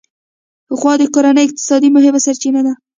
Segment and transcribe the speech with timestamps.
[0.79, 2.73] غوا د کورني اقتصاد مهمه سرچینه ده.